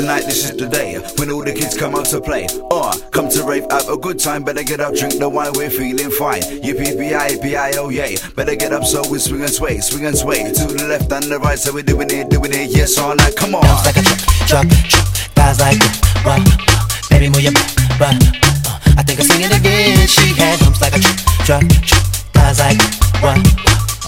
This 0.00 0.08
is 0.08 0.08
the 0.08 0.14
night, 0.14 0.24
this 0.24 0.50
is 0.50 0.56
the 0.56 0.66
day 0.66 0.98
when 1.18 1.30
all 1.30 1.44
the 1.44 1.52
kids 1.52 1.76
come 1.76 1.94
out 1.94 2.06
to 2.06 2.22
play. 2.22 2.46
Oh, 2.70 2.90
come 3.10 3.28
to 3.28 3.44
rave, 3.44 3.66
have 3.70 3.86
a 3.90 3.98
good 3.98 4.18
time. 4.18 4.44
Better 4.44 4.62
get 4.62 4.80
up, 4.80 4.94
drink 4.94 5.18
the 5.18 5.28
wine, 5.28 5.52
we're 5.52 5.68
feeling 5.68 6.10
fine. 6.10 6.40
Yippee 6.40 6.96
bi 6.96 7.72
oh 7.76 7.90
yay. 7.90 8.16
Better 8.34 8.56
get 8.56 8.72
up 8.72 8.84
so 8.84 9.02
we 9.10 9.18
swing 9.18 9.42
and 9.42 9.50
sway, 9.50 9.78
swing 9.80 10.06
and 10.06 10.16
sway 10.16 10.44
to 10.44 10.64
the 10.72 10.86
left 10.88 11.12
and 11.12 11.24
the 11.24 11.38
right. 11.38 11.58
So 11.58 11.74
we're 11.74 11.82
doing 11.82 12.08
it, 12.08 12.30
doing 12.30 12.52
it, 12.54 12.70
yes 12.70 12.96
all 12.96 13.14
night. 13.14 13.36
Come 13.36 13.54
on. 13.54 13.60
Like 13.84 13.98
a 13.98 14.02
truck, 14.48 14.64
truck, 14.88 15.04
guys 15.36 15.60
like 15.60 15.76
that. 15.76 15.92
What? 16.24 16.48
Baby, 17.10 17.28
move 17.28 17.44
your 17.44 17.52
butt. 18.00 18.16
Uh, 18.40 18.96
I 18.96 19.04
think 19.04 19.20
I'm 19.20 19.26
singing 19.28 19.52
again. 19.52 20.08
She 20.08 20.32
had 20.32 20.60
humps 20.64 20.80
like 20.80 20.96
a 20.96 21.00
truck, 21.44 21.60
truck, 21.60 21.68
truck, 21.84 22.00
guys 22.32 22.56
like 22.56 22.78
that. 22.80 23.20
What? 23.20 23.36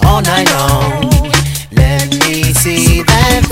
All 0.08 0.24
night 0.24 0.48
long. 0.56 1.28
Let 1.76 2.08
me 2.08 2.56
see 2.56 3.02
that 3.02 3.51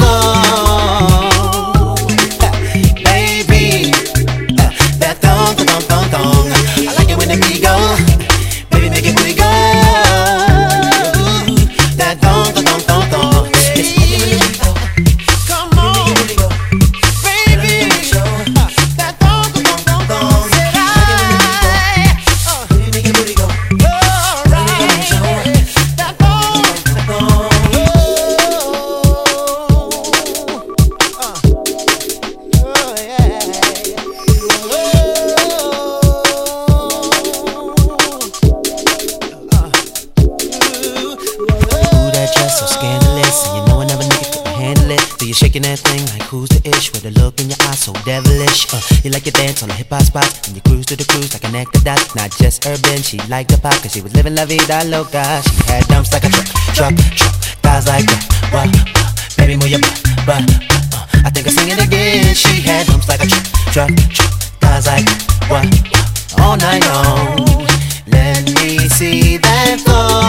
you 49.05 49.11
like 49.11 49.25
to 49.25 49.31
dance 49.31 49.63
on 49.63 49.69
the 49.69 49.75
hip 49.75 49.89
hop 49.89 50.03
spot, 50.03 50.29
and 50.47 50.57
you 50.57 50.63
cruise 50.63 50.87
to 50.87 50.97
the 50.97 51.05
cruise 51.05 51.33
like 51.33 51.45
an 51.45 51.55
actor 51.55 51.81
dot. 51.81 52.01
Not 52.15 52.31
just 52.37 52.67
urban, 52.67 53.01
she 53.03 53.19
liked 53.29 53.51
the 53.51 53.59
pop, 53.59 53.75
cause 53.81 53.93
she 53.93 54.01
was 54.01 54.15
living 54.15 54.35
la 54.35 54.45
vida 54.45 54.85
loca. 54.87 55.43
She 55.43 55.57
had 55.67 55.87
dumps 55.89 56.13
like 56.13 56.25
a 56.25 56.29
truck, 56.29 56.47
truck, 56.75 56.95
truck. 57.17 57.35
Guys 57.63 57.87
like 57.89 58.05
that, 58.07 58.23
what? 58.53 58.69
Uh, 58.69 59.13
baby, 59.37 59.57
move 59.57 59.71
your 59.71 59.81
butt, 59.81 60.03
butt. 60.27 60.45
Uh, 60.93 61.27
I 61.27 61.31
think 61.31 61.47
I'm 61.47 61.55
singing 61.55 61.81
again. 61.81 62.35
She 62.35 62.61
had 62.61 62.87
dumps 62.87 63.09
like 63.09 63.23
a 63.23 63.27
truck, 63.27 63.47
truck, 63.73 63.91
truck. 64.13 64.33
Guys 64.61 64.87
like 64.87 65.07
that, 65.07 65.21
what? 65.49 65.65
All 66.41 66.57
night 66.57 66.85
long. 66.85 67.67
Let 68.07 68.45
me 68.61 68.89
see 68.89 69.39
that 69.39 69.81
fall. 69.87 70.20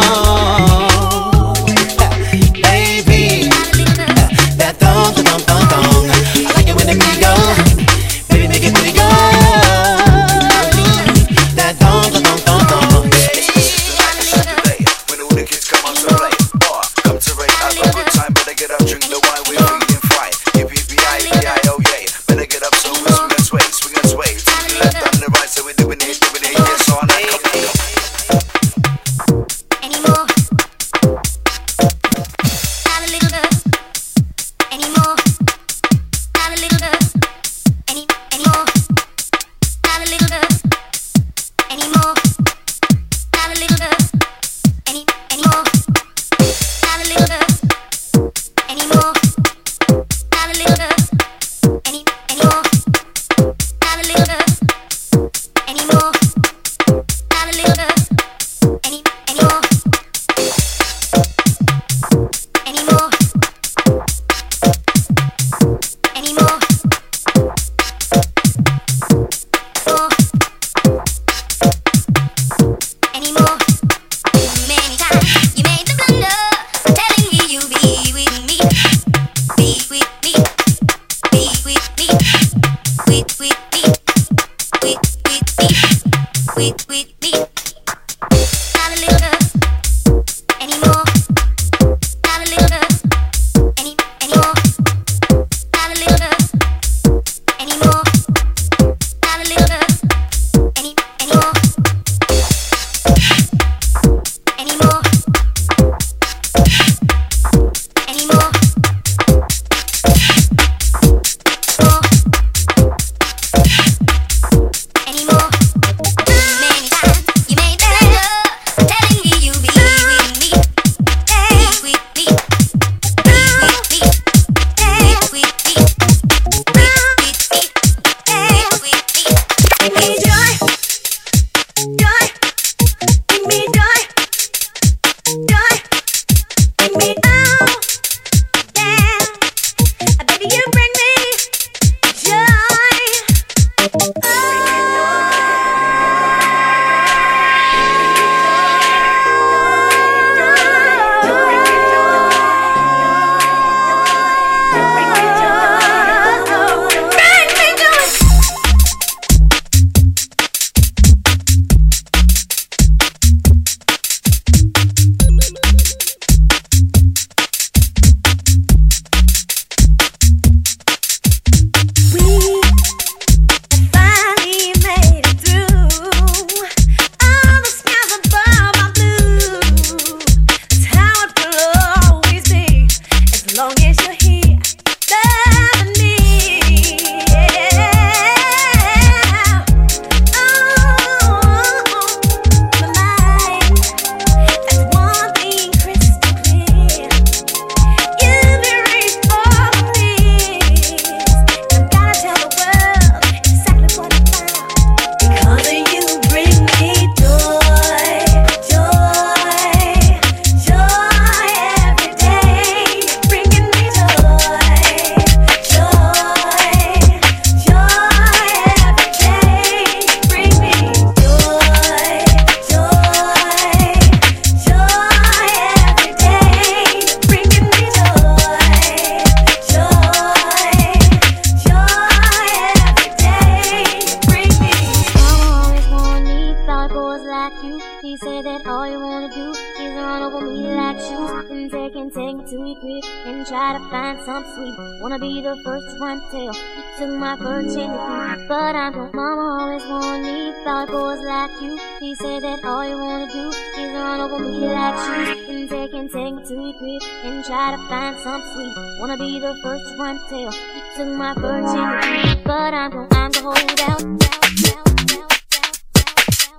You 260.30 260.50
took 260.96 261.08
my 261.08 261.34
virginity, 261.34 262.42
but 262.46 262.74
I'm 262.74 262.92
gone. 262.92 263.08
I'm 263.12 263.32
gonna 263.32 263.42
hold 263.42 263.82
out. 263.82 264.02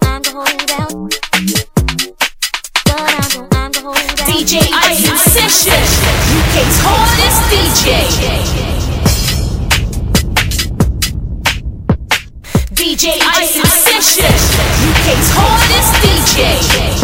I'm 0.02 0.22
gonna 0.22 0.38
hold 0.38 0.70
out. 0.80 0.92
But 2.84 3.00
I'm 3.00 3.28
gonna, 3.30 3.48
I'm 3.52 3.70
gonna 3.72 3.80
hold 3.80 3.96
out. 3.96 4.28
DJ 4.28 4.52
Ice 4.72 5.22
session. 5.32 5.82
UK's 6.38 6.78
hardest 6.82 7.40
DJ. 7.52 7.86
DJ 12.74 13.04
Ice 13.22 13.54
session. 13.84 14.34
UK's 14.90 15.30
hardest 15.34 15.92
DJ. 16.02 17.01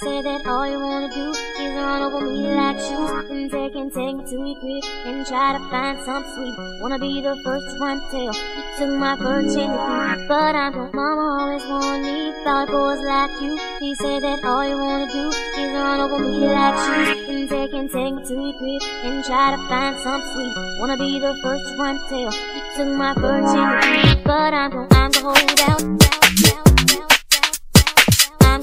Said 0.00 0.24
that 0.24 0.46
all 0.46 0.66
you 0.68 0.78
wanna 0.78 1.10
do 1.12 1.30
is 1.30 1.74
run 1.74 2.02
over 2.02 2.20
me 2.20 2.46
like 2.54 2.78
shoes 2.78 3.10
and 3.30 3.50
take 3.50 3.74
and 3.74 3.92
take 3.92 4.14
me 4.14 4.24
to 4.30 4.36
your 4.46 4.58
crib 4.60 4.84
and 5.06 5.26
try 5.26 5.58
to 5.58 5.62
find 5.70 5.98
some 6.04 6.24
sweet. 6.34 6.54
Wanna 6.80 6.98
be 6.98 7.20
the 7.20 7.34
first 7.42 7.66
one 7.80 7.98
to 7.98 8.10
tell 8.10 8.34
you 8.34 8.62
took 8.78 8.94
my 8.94 9.16
virginity, 9.16 10.26
but 10.28 10.54
I'm 10.54 10.72
gone. 10.72 10.90
Mama 10.94 11.42
always 11.42 11.64
warned 11.66 12.04
me 12.04 12.30
about 12.42 12.68
boys 12.68 13.02
like 13.02 13.34
you. 13.42 13.58
She 13.80 13.94
said 13.96 14.22
that 14.22 14.44
all 14.44 14.62
you 14.62 14.78
wanna 14.78 15.10
do 15.10 15.30
is 15.30 15.68
run 15.74 16.00
over 16.00 16.18
me 16.22 16.46
like 16.46 16.78
shoes 16.78 17.28
and 17.28 17.48
take 17.48 17.72
and 17.74 17.90
take 17.90 18.14
me 18.14 18.22
to 18.22 18.34
your 18.34 18.54
crib 18.54 18.82
and 19.02 19.24
try 19.24 19.50
to 19.50 19.58
find 19.66 19.98
some 19.98 20.22
sweet. 20.32 20.54
Wanna 20.78 20.96
be 20.96 21.18
the 21.18 21.34
first 21.42 21.76
one 21.76 21.98
to 21.98 22.08
tell 22.08 22.30
you 22.54 22.62
took 22.76 22.88
my 22.94 23.14
virginity, 23.14 24.22
but 24.22 24.54
I'm 24.54 24.70
gone. 24.70 24.86
I'm 24.92 25.10
gonna 25.10 25.34
hold 25.34 25.60
out. 25.66 26.47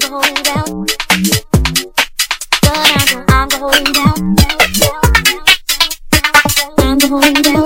I'm 0.08 0.12
gonna 0.12 0.28
hold 0.28 0.46
out. 0.48 0.92
I'm 3.28 3.48
gonna 3.48 3.58
hold 3.58 3.96
out. 3.96 4.18
I'm 6.78 6.98
gonna 6.98 7.08
hold 7.08 7.46
out. 7.48 7.65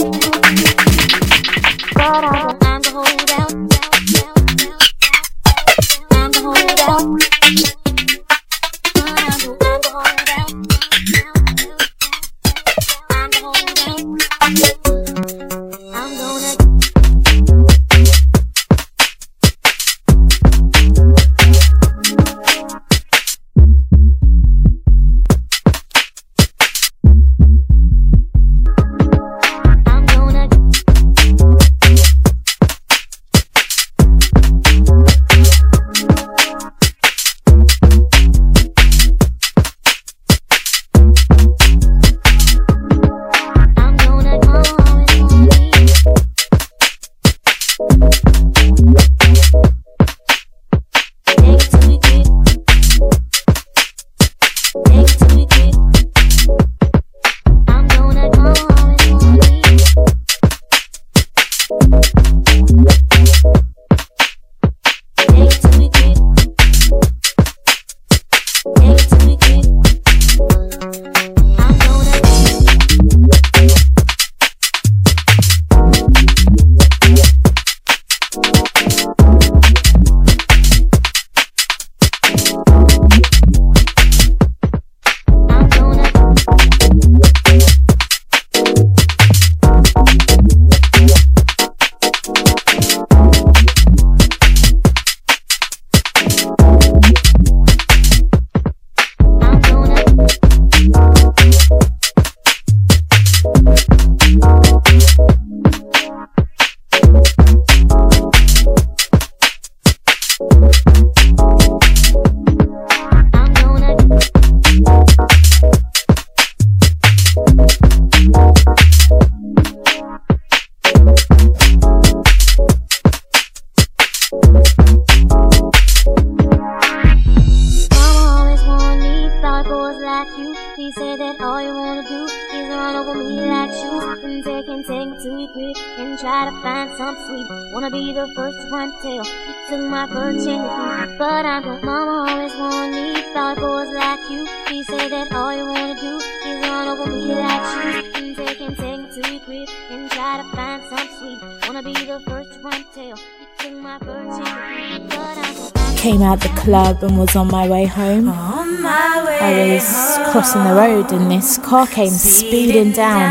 Club 156.70 157.02
and 157.02 157.18
was 157.18 157.34
on 157.34 157.48
my 157.48 157.68
way 157.68 157.84
home. 157.84 158.28
I 158.28 159.74
was 159.74 159.88
crossing 160.30 160.62
the 160.62 160.74
road 160.74 161.10
and 161.10 161.28
this 161.28 161.58
car 161.58 161.84
came 161.84 162.10
speeding 162.10 162.92
down. 162.92 163.26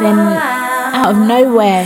Then, 0.00 0.16
out 0.98 1.10
of 1.12 1.18
nowhere, 1.18 1.84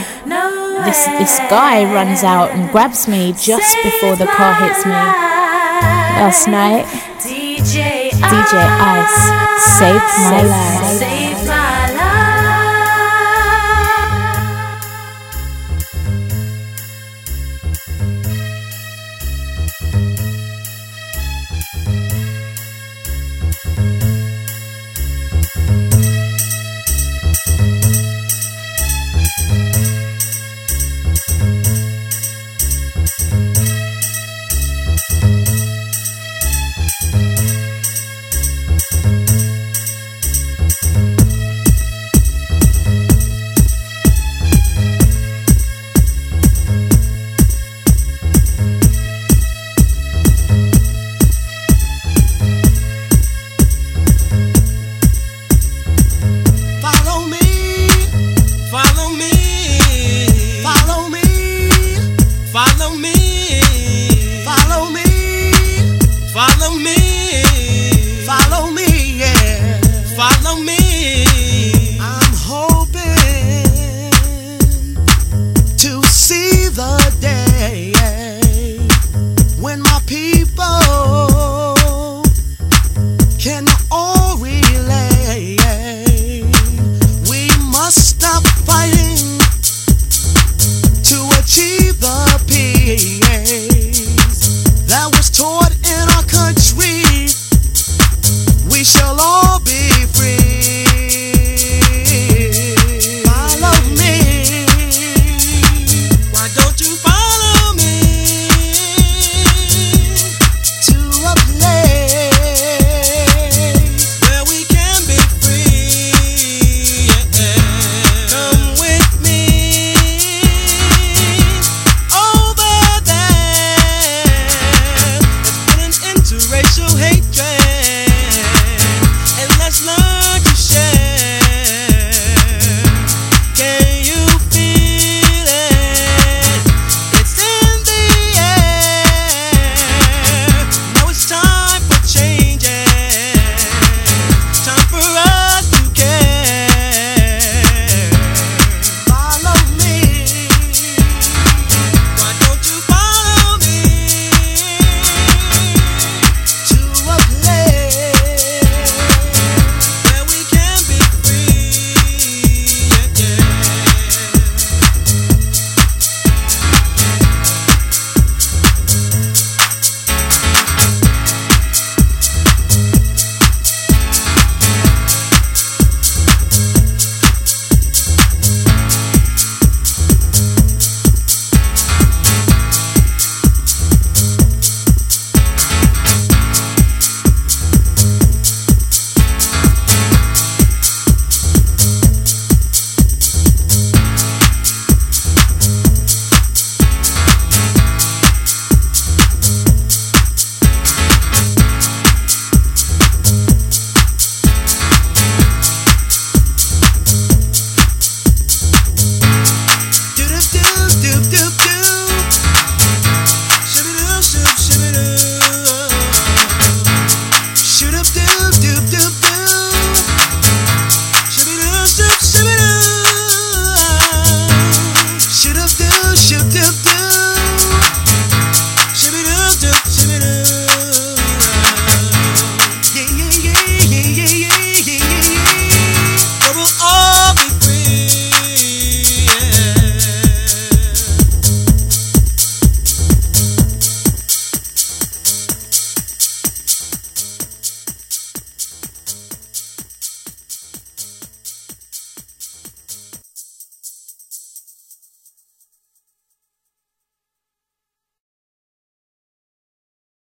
this 0.85 1.07
this 1.21 1.39
guy 1.49 1.77
runs 1.97 2.23
out 2.23 2.51
and 2.51 2.71
grabs 2.71 3.09
me 3.09 3.33
just 3.33 3.77
before 3.83 4.17
the 4.17 4.27
car 4.27 4.53
hits 4.61 4.85
me. 4.85 5.01
Last 6.21 6.47
night, 6.49 6.85
DJ 7.25 8.11
DJ 8.11 8.55
Ice 9.01 9.19
saved 9.79 10.13
my 10.29 10.43
life. 10.43 11.18